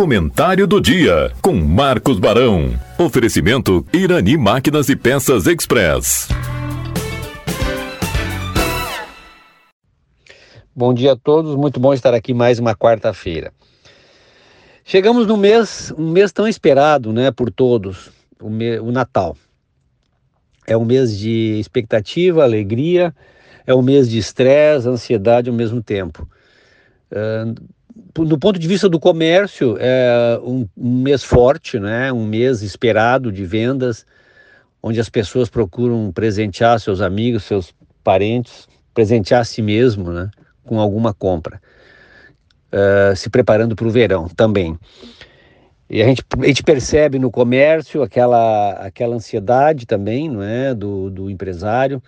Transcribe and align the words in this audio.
Comentário 0.00 0.66
do 0.66 0.80
dia 0.80 1.30
com 1.42 1.52
Marcos 1.52 2.18
Barão. 2.18 2.70
Oferecimento 2.98 3.86
Irani 3.92 4.34
Máquinas 4.34 4.88
e 4.88 4.96
Peças 4.96 5.46
Express. 5.46 6.26
Bom 10.74 10.94
dia 10.94 11.12
a 11.12 11.16
todos, 11.16 11.54
muito 11.54 11.78
bom 11.78 11.92
estar 11.92 12.14
aqui 12.14 12.32
mais 12.32 12.58
uma 12.58 12.74
quarta-feira. 12.74 13.52
Chegamos 14.86 15.26
no 15.26 15.36
mês, 15.36 15.92
um 15.98 16.10
mês 16.10 16.32
tão 16.32 16.48
esperado, 16.48 17.12
né, 17.12 17.30
por 17.30 17.50
todos, 17.50 18.10
o, 18.40 18.48
me, 18.48 18.78
o 18.78 18.90
Natal. 18.90 19.36
É 20.66 20.74
um 20.78 20.84
mês 20.86 21.14
de 21.18 21.60
expectativa, 21.60 22.42
alegria, 22.42 23.14
é 23.66 23.74
um 23.74 23.82
mês 23.82 24.08
de 24.08 24.16
estresse, 24.16 24.88
ansiedade 24.88 25.50
ao 25.50 25.54
mesmo 25.54 25.82
tempo. 25.82 26.26
Uh, 27.12 27.54
do 28.14 28.38
ponto 28.38 28.58
de 28.58 28.66
vista 28.66 28.88
do 28.88 28.98
comércio, 28.98 29.76
é 29.78 30.38
um, 30.42 30.66
um, 30.76 31.02
mês 31.02 31.22
forte, 31.22 31.78
né? 31.78 32.12
um 32.12 32.24
mês 32.24 32.62
esperado 32.62 33.30
de 33.30 33.44
vendas, 33.44 34.04
onde 34.82 35.00
as 35.00 35.08
pessoas 35.08 35.48
procuram 35.48 36.10
presentear 36.12 36.80
seus 36.80 37.00
amigos, 37.00 37.44
seus 37.44 37.74
parentes, 38.02 38.68
presentear 38.92 39.42
a 39.42 39.44
si 39.44 39.62
mesmo 39.62 40.12
né? 40.12 40.30
com 40.64 40.80
alguma 40.80 41.14
compra, 41.14 41.60
uh, 42.72 43.14
se 43.16 43.30
preparando 43.30 43.76
para 43.76 43.86
o 43.86 43.90
verão 43.90 44.28
também. 44.28 44.78
E 45.88 46.02
a 46.02 46.06
gente, 46.06 46.22
a 46.38 46.46
gente 46.46 46.62
percebe 46.62 47.18
no 47.18 47.30
comércio 47.30 48.02
aquela, 48.02 48.72
aquela 48.74 49.16
ansiedade 49.16 49.86
também 49.86 50.28
não 50.28 50.42
é? 50.42 50.72
do, 50.72 51.10
do 51.10 51.30
empresário, 51.30 52.02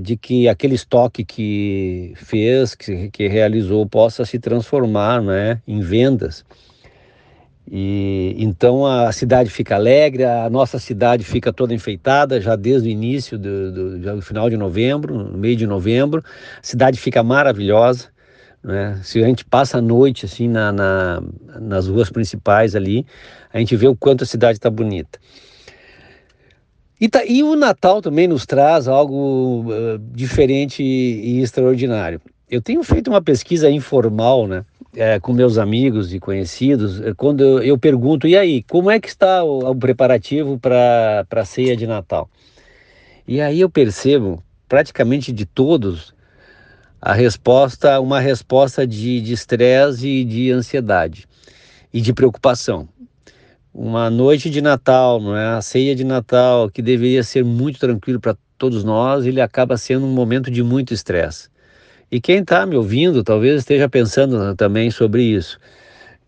de 0.00 0.16
que 0.16 0.48
aquele 0.48 0.74
estoque 0.74 1.24
que 1.24 2.12
fez, 2.16 2.74
que, 2.74 3.10
que 3.10 3.26
realizou, 3.26 3.86
possa 3.86 4.24
se 4.24 4.38
transformar 4.38 5.20
né, 5.20 5.60
em 5.66 5.80
vendas. 5.80 6.44
E 7.70 8.36
então 8.38 8.86
a 8.86 9.10
cidade 9.10 9.48
fica 9.48 9.74
alegre, 9.74 10.24
a 10.24 10.50
nossa 10.50 10.78
cidade 10.78 11.24
fica 11.24 11.52
toda 11.52 11.72
enfeitada 11.72 12.40
já 12.40 12.56
desde 12.56 12.88
o 12.88 12.90
início 12.90 13.38
do, 13.38 13.72
do, 13.72 13.98
do 13.98 14.22
final 14.22 14.50
de 14.50 14.56
novembro, 14.56 15.14
no 15.14 15.38
meio 15.38 15.56
de 15.56 15.66
novembro, 15.66 16.22
a 16.26 16.62
cidade 16.62 16.98
fica 17.00 17.22
maravilhosa. 17.22 18.08
Né? 18.62 19.00
Se 19.02 19.22
a 19.22 19.26
gente 19.26 19.44
passa 19.44 19.78
a 19.78 19.82
noite 19.82 20.26
assim 20.26 20.46
na, 20.46 20.72
na, 20.72 21.22
nas 21.60 21.88
ruas 21.88 22.10
principais 22.10 22.76
ali, 22.76 23.06
a 23.52 23.58
gente 23.58 23.74
vê 23.76 23.88
o 23.88 23.96
quanto 23.96 24.24
a 24.24 24.26
cidade 24.26 24.58
está 24.58 24.68
bonita. 24.68 25.18
E, 27.00 27.08
tá, 27.08 27.24
e 27.24 27.42
o 27.42 27.56
Natal 27.56 28.00
também 28.00 28.28
nos 28.28 28.46
traz 28.46 28.86
algo 28.86 29.64
uh, 29.68 29.98
diferente 30.12 30.82
e, 30.82 31.40
extraordinário. 31.40 32.20
Eu 32.48 32.62
tenho 32.62 32.82
feito 32.84 33.08
uma 33.08 33.20
pesquisa 33.20 33.68
informal, 33.68 34.46
né, 34.46 34.64
é, 34.94 35.18
com 35.18 35.32
meus 35.32 35.58
amigos 35.58 36.14
e 36.14 36.20
conhecidos, 36.20 37.00
é, 37.00 37.12
quando 37.12 37.42
eu, 37.42 37.62
eu, 37.62 37.78
pergunto, 37.78 38.28
e 38.28 38.36
aí, 38.36 38.62
como 38.62 38.90
é 38.90 39.00
que 39.00 39.08
está 39.08 39.42
o, 39.42 39.70
o 39.70 39.74
preparativo 39.74 40.58
para 40.58 41.26
a 41.28 41.44
ceia 41.44 41.76
de 41.76 41.86
Natal? 41.86 42.28
E 43.26 43.40
aí 43.40 43.60
eu 43.60 43.68
percebo, 43.68 44.42
praticamente 44.68 45.32
de 45.32 45.44
todos, 45.44 46.14
a 47.00 47.12
resposta, 47.12 48.00
uma 48.00 48.20
resposta 48.20 48.86
de 48.86 49.32
estresse 49.32 50.06
e 50.06 50.24
de 50.24 50.50
ansiedade 50.52 51.26
e 51.92 52.00
de 52.00 52.12
preocupação 52.12 52.88
uma 53.74 54.08
noite 54.08 54.48
de 54.48 54.62
Natal, 54.62 55.20
não 55.20 55.36
é? 55.36 55.56
A 55.56 55.60
ceia 55.60 55.96
de 55.96 56.04
Natal, 56.04 56.70
que 56.70 56.80
deveria 56.80 57.24
ser 57.24 57.44
muito 57.44 57.80
tranquilo 57.80 58.20
para 58.20 58.36
todos 58.56 58.84
nós, 58.84 59.26
ele 59.26 59.40
acaba 59.40 59.76
sendo 59.76 60.06
um 60.06 60.12
momento 60.12 60.48
de 60.48 60.62
muito 60.62 60.94
estresse. 60.94 61.48
E 62.10 62.20
quem 62.20 62.38
está 62.38 62.64
me 62.64 62.76
ouvindo 62.76 63.24
talvez 63.24 63.56
esteja 63.56 63.88
pensando 63.88 64.54
também 64.54 64.92
sobre 64.92 65.24
isso. 65.24 65.58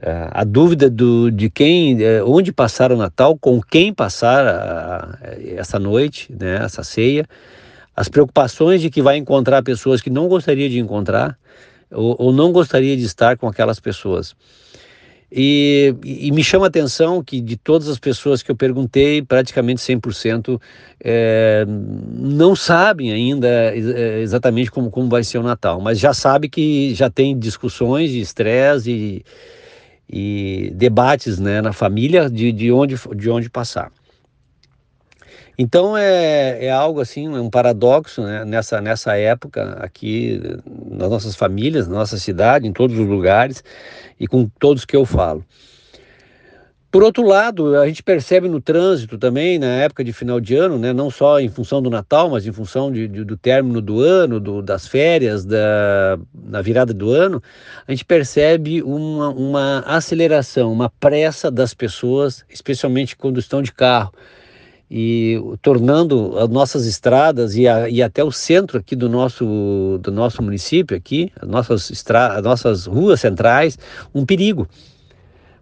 É, 0.00 0.28
a 0.32 0.42
dúvida 0.42 0.90
do, 0.90 1.30
de 1.30 1.48
quem, 1.48 2.02
é, 2.02 2.22
onde 2.24 2.52
passar 2.52 2.90
o 2.90 2.96
Natal, 2.96 3.38
com 3.38 3.60
quem 3.60 3.94
passar 3.94 4.46
a, 4.46 5.18
essa 5.56 5.78
noite, 5.78 6.32
né, 6.32 6.64
essa 6.64 6.82
ceia, 6.82 7.24
as 7.94 8.08
preocupações 8.08 8.80
de 8.80 8.90
que 8.90 9.02
vai 9.02 9.16
encontrar 9.16 9.62
pessoas 9.62 10.00
que 10.00 10.10
não 10.10 10.26
gostaria 10.26 10.68
de 10.68 10.78
encontrar 10.78 11.38
ou, 11.90 12.16
ou 12.18 12.32
não 12.32 12.52
gostaria 12.52 12.96
de 12.96 13.04
estar 13.04 13.36
com 13.36 13.46
aquelas 13.46 13.78
pessoas. 13.78 14.34
E, 15.30 15.94
e, 16.02 16.32
me 16.32 16.42
chama 16.42 16.66
a 16.66 16.68
atenção 16.68 17.22
que 17.22 17.38
de 17.40 17.56
todas 17.56 17.86
as 17.86 17.98
pessoas 17.98 18.42
que 18.42 18.50
eu 18.50 18.56
perguntei, 18.56 19.20
praticamente 19.20 19.82
100% 19.82 20.58
é, 21.04 21.66
não 21.68 22.56
sabem 22.56 23.12
ainda 23.12 23.46
é, 23.46 24.20
exatamente 24.20 24.70
como, 24.70 24.90
como 24.90 25.08
vai 25.10 25.22
ser 25.22 25.36
o 25.36 25.42
Natal, 25.42 25.82
mas 25.82 25.98
já 25.98 26.14
sabe 26.14 26.48
que 26.48 26.94
já 26.94 27.10
tem 27.10 27.38
discussões 27.38 28.10
de 28.10 28.20
estresse 28.20 28.90
e, 28.90 29.24
e 30.10 30.70
debates 30.74 31.38
né, 31.38 31.60
na 31.60 31.74
família 31.74 32.30
de, 32.30 32.50
de, 32.50 32.72
onde, 32.72 32.96
de 33.14 33.28
onde 33.28 33.50
passar. 33.50 33.92
Então 35.58 35.96
é, 35.96 36.66
é 36.66 36.70
algo 36.70 37.00
assim, 37.00 37.26
é 37.26 37.40
um 37.40 37.50
paradoxo 37.50 38.22
né, 38.22 38.44
nessa, 38.44 38.80
nessa 38.80 39.16
época 39.16 39.72
aqui 39.80 40.40
nas 40.88 41.10
nossas 41.10 41.34
famílias, 41.34 41.88
na 41.88 41.96
nossa 41.96 42.16
cidade, 42.16 42.68
em 42.68 42.72
todos 42.72 42.96
os 42.96 43.06
lugares 43.08 43.64
e 44.20 44.28
com 44.28 44.48
todos 44.60 44.84
que 44.84 44.94
eu 44.94 45.04
falo. 45.04 45.44
Por 46.92 47.02
outro 47.02 47.22
lado, 47.26 47.76
a 47.76 47.86
gente 47.86 48.02
percebe 48.02 48.48
no 48.48 48.62
trânsito 48.62 49.18
também, 49.18 49.58
na 49.58 49.66
época 49.66 50.02
de 50.02 50.12
final 50.12 50.40
de 50.40 50.54
ano, 50.54 50.78
né, 50.78 50.92
não 50.92 51.10
só 51.10 51.38
em 51.38 51.48
função 51.48 51.82
do 51.82 51.90
Natal, 51.90 52.30
mas 52.30 52.46
em 52.46 52.52
função 52.52 52.90
de, 52.90 53.06
de, 53.06 53.24
do 53.24 53.36
término 53.36 53.82
do 53.82 54.00
ano, 54.00 54.40
do, 54.40 54.62
das 54.62 54.86
férias, 54.86 55.44
da, 55.44 56.18
da 56.32 56.62
virada 56.62 56.94
do 56.94 57.10
ano, 57.10 57.42
a 57.86 57.90
gente 57.90 58.06
percebe 58.06 58.80
uma, 58.82 59.28
uma 59.28 59.80
aceleração, 59.80 60.72
uma 60.72 60.88
pressa 60.88 61.50
das 61.50 61.74
pessoas, 61.74 62.42
especialmente 62.48 63.16
quando 63.16 63.38
estão 63.38 63.60
de 63.60 63.72
carro 63.72 64.12
e 64.90 65.38
tornando 65.60 66.38
as 66.38 66.48
nossas 66.48 66.86
estradas 66.86 67.54
e, 67.54 67.68
a, 67.68 67.88
e, 67.88 68.02
até 68.02 68.24
o 68.24 68.32
centro 68.32 68.78
aqui 68.78 68.96
do 68.96 69.08
nosso, 69.08 69.98
do 70.00 70.10
nosso 70.10 70.42
município 70.42 70.96
aqui, 70.96 71.30
as 71.40 71.48
nossas, 71.48 71.90
estra, 71.90 72.28
as 72.38 72.42
nossas 72.42 72.86
ruas 72.86 73.20
centrais, 73.20 73.78
um 74.14 74.24
perigo. 74.24 74.66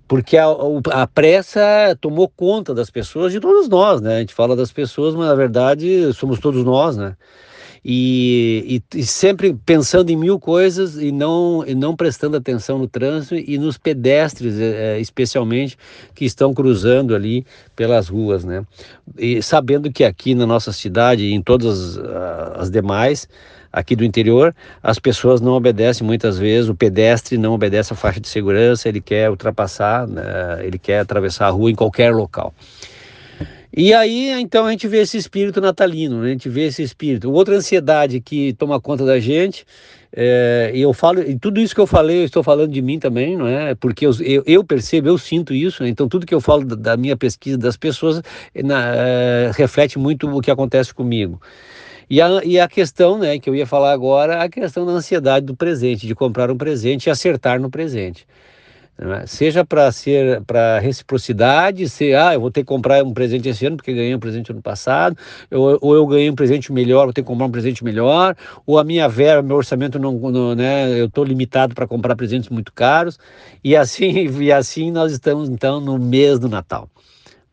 Porque 0.07 0.37
a, 0.37 0.47
a 0.93 1.07
pressa 1.09 1.61
tomou 2.01 2.29
conta 2.29 2.73
das 2.73 2.89
pessoas, 2.89 3.33
de 3.33 3.41
todos 3.41 3.69
nós, 3.69 4.01
né? 4.01 4.17
A 4.17 4.21
gente 4.21 4.35
fala 4.35 4.55
das 4.55 4.71
pessoas, 4.71 5.17
mas 5.17 5.27
na 5.27 5.35
verdade 5.35 6.13
somos 6.13 6.39
todos 6.39 6.63
nós, 6.65 6.97
né? 6.97 7.17
E, 7.85 8.83
e, 8.93 8.99
e, 8.99 9.05
sempre 9.05 9.55
pensando 9.65 10.11
em 10.11 10.17
mil 10.17 10.39
coisas 10.39 10.97
e 10.97 11.13
não, 11.13 11.65
e 11.67 11.75
não 11.75 11.95
prestando 11.95 12.37
atenção 12.37 12.79
no 12.79 12.89
trânsito 12.89 13.35
e 13.35 13.59
nos 13.59 13.79
pedestres, 13.79 14.59
é, 14.59 14.99
especialmente, 15.01 15.77
que 16.15 16.25
estão 16.25 16.53
cruzando 16.53 17.15
ali 17.15 17.47
pelas 17.75 18.09
ruas, 18.09 18.45
né? 18.45 18.65
E 19.19 19.43
sabendo 19.43 19.93
que 19.93 20.05
aqui 20.05 20.35
na 20.35 20.47
nossa 20.47 20.73
cidade 20.73 21.25
e 21.25 21.33
em 21.33 21.43
todas 21.43 21.99
as, 21.99 22.61
as 22.61 22.71
demais, 22.71 23.29
aqui 23.73 23.95
do 23.95 24.05
interior, 24.05 24.55
as 24.83 24.99
pessoas 24.99 25.41
não 25.41 25.53
obedecem 25.53 26.07
muitas 26.07 26.39
vezes, 26.39 26.71
o 26.71 26.75
pedestre 26.75 27.37
não 27.37 27.53
obedece 27.53 27.93
a 27.93 27.97
faixa 27.97 28.19
de 28.19 28.29
segurança, 28.29 28.89
ele 28.89 29.03
quer 29.03 29.29
ultrapassar, 29.29 30.07
né? 30.07 30.23
ele 30.63 30.79
quer 30.79 31.01
atravessar 31.01 31.49
a 31.49 31.51
rua 31.51 31.71
em 31.71 31.75
qualquer 31.75 32.15
local. 32.15 32.55
E 33.79 33.93
aí, 33.93 34.31
então, 34.41 34.65
a 34.65 34.71
gente 34.71 34.89
vê 34.89 35.01
esse 35.03 35.19
espírito 35.19 35.61
natalino, 35.61 36.23
né? 36.23 36.29
a 36.29 36.31
gente 36.31 36.49
vê 36.49 36.63
esse 36.63 36.83
espírito. 36.83 37.31
Outra 37.31 37.57
ansiedade 37.57 38.23
que 38.23 38.55
toma 38.55 38.81
conta 38.81 39.05
da 39.05 39.21
gente, 39.21 39.67
é, 40.11 40.71
e 40.75 40.81
eu 40.81 40.95
falo, 40.95 41.21
e 41.21 41.39
tudo 41.39 41.61
isso 41.61 41.75
que 41.75 41.81
eu 41.83 41.87
falei, 41.87 42.21
eu 42.21 42.25
estou 42.25 42.43
falando 42.43 42.73
de 42.73 42.81
mim 42.81 42.99
também, 42.99 43.37
não 43.37 43.47
é? 43.47 43.75
Porque 43.75 44.07
eu, 44.07 44.13
eu, 44.23 44.43
eu 44.47 44.65
percebo, 44.65 45.09
eu 45.09 45.19
sinto 45.19 45.53
isso, 45.53 45.83
né? 45.83 45.91
então 45.91 46.09
tudo 46.09 46.25
que 46.25 46.35
eu 46.35 46.41
falo 46.41 46.65
da, 46.65 46.75
da 46.75 46.97
minha 46.97 47.19
pesquisa 47.19 47.59
das 47.59 47.77
pessoas 47.77 48.23
na, 48.65 48.95
é, 48.97 49.51
reflete 49.55 49.99
muito 49.99 50.27
o 50.27 50.41
que 50.41 50.51
acontece 50.51 50.95
comigo. 50.95 51.39
E 52.09 52.19
a, 52.23 52.43
e 52.45 52.59
a 52.59 52.67
questão, 52.67 53.19
né, 53.19 53.39
que 53.39 53.51
eu 53.51 53.55
ia 53.55 53.67
falar 53.67 53.93
agora, 53.93 54.43
a 54.43 54.49
questão 54.49 54.87
da 54.87 54.93
ansiedade 54.93 55.45
do 55.45 55.55
presente, 55.55 56.07
de 56.07 56.15
comprar 56.15 56.51
um 56.51 56.57
presente 56.57 57.07
e 57.07 57.11
acertar 57.11 57.61
no 57.61 57.69
presente. 57.71 58.27
Né? 58.98 59.25
Seja 59.27 59.63
para 59.65 59.93
ser 59.93 60.41
para 60.43 60.78
reciprocidade, 60.78 61.89
se 61.89 62.15
ah, 62.15 62.33
eu 62.33 62.41
vou 62.41 62.51
ter 62.51 62.60
que 62.60 62.66
comprar 62.66 63.04
um 63.04 63.13
presente 63.13 63.47
esse 63.48 63.66
ano 63.66 63.77
porque 63.77 63.93
ganhei 63.93 64.15
um 64.15 64.19
presente 64.19 64.51
ano 64.51 64.63
passado, 64.63 65.16
ou, 65.51 65.78
ou 65.83 65.95
eu 65.95 66.07
ganhei 66.07 66.31
um 66.31 66.34
presente 66.34 66.72
melhor, 66.72 67.04
vou 67.04 67.13
ter 67.13 67.21
que 67.21 67.28
comprar 67.28 67.47
um 67.47 67.51
presente 67.51 67.84
melhor, 67.84 68.34
ou 68.65 68.78
a 68.78 68.84
minha 68.84 69.07
verba, 69.07 69.43
meu 69.43 69.57
orçamento 69.57 69.98
não, 69.98 70.13
não 70.13 70.54
né, 70.54 70.98
eu 70.98 71.07
estou 71.07 71.25
limitado 71.25 71.75
para 71.75 71.87
comprar 71.87 72.16
presentes 72.16 72.48
muito 72.48 72.72
caros, 72.72 73.19
e 73.63 73.77
assim 73.77 74.28
e 74.41 74.51
assim 74.51 74.91
nós 74.91 75.13
estamos 75.13 75.51
então 75.51 75.78
no 75.78 75.98
mês 75.98 76.39
do 76.39 76.48
Natal. 76.48 76.89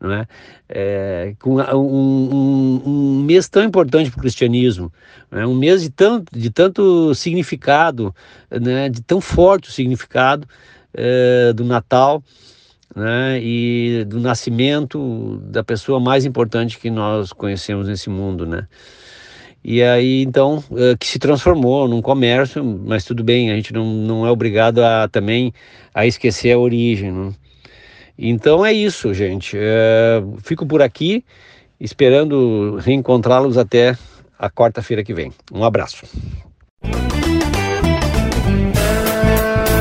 Não 0.00 0.12
é? 0.12 0.26
É, 0.68 1.34
com 1.40 1.56
um, 1.56 1.76
um, 1.76 2.82
um, 2.84 3.22
mês 3.22 3.48
tão 3.48 3.62
importante 3.62 4.10
para 4.10 4.18
o 4.18 4.20
cristianismo, 4.20 4.92
né? 5.30 5.46
um 5.46 5.54
mês 5.54 5.82
de 5.82 5.88
tanto, 5.88 6.36
de 6.36 6.50
tanto 6.50 7.14
significado, 7.14 8.14
né? 8.50 8.88
de 8.90 9.00
tão 9.02 9.20
forte 9.20 9.70
o 9.70 9.72
significado, 9.72 10.46
é, 10.94 11.52
do 11.52 11.64
Natal 11.64 12.22
né, 12.94 13.40
e 13.42 14.04
do 14.06 14.20
nascimento 14.20 15.38
da 15.44 15.64
pessoa 15.64 15.98
mais 15.98 16.24
importante 16.24 16.78
que 16.78 16.90
nós 16.90 17.32
conhecemos 17.32 17.88
nesse 17.88 18.08
mundo, 18.08 18.46
né? 18.46 18.66
E 19.66 19.82
aí, 19.82 20.22
então, 20.22 20.62
é, 20.76 20.94
que 20.94 21.06
se 21.06 21.18
transformou 21.18 21.88
num 21.88 22.02
comércio, 22.02 22.62
mas 22.62 23.02
tudo 23.04 23.24
bem, 23.24 23.50
a 23.50 23.56
gente 23.56 23.72
não, 23.72 23.86
não 23.86 24.26
é 24.26 24.30
obrigado 24.30 24.80
a 24.84 25.08
também 25.08 25.54
a 25.94 26.06
esquecer 26.06 26.52
a 26.52 26.58
origem, 26.58 27.10
né? 27.10 27.32
Então 28.16 28.64
é 28.64 28.72
isso, 28.72 29.12
gente. 29.14 29.56
É, 29.58 30.22
fico 30.42 30.66
por 30.66 30.82
aqui, 30.82 31.24
esperando 31.80 32.76
reencontrá-los 32.76 33.56
até 33.56 33.96
a 34.38 34.50
quarta-feira 34.50 35.02
que 35.02 35.14
vem. 35.14 35.32
Um 35.50 35.64
abraço. 35.64 36.04